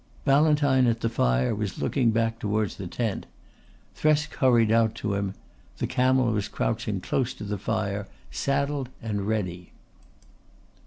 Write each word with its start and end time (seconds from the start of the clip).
Ballantyne 0.25 0.87
at 0.87 1.01
the 1.01 1.09
fire 1.09 1.53
was 1.53 1.77
looking 1.77 2.09
back 2.09 2.39
towards 2.39 2.77
the 2.77 2.87
tent. 2.87 3.27
Thresk 3.95 4.33
hurried 4.33 4.71
out 4.71 4.95
to 4.95 5.13
him. 5.13 5.35
The 5.77 5.85
camel 5.85 6.31
was 6.33 6.47
crouching 6.47 6.99
close 7.01 7.35
to 7.35 7.43
the 7.43 7.59
fire 7.59 8.07
saddled 8.31 8.89
and 8.99 9.27
ready. 9.27 9.73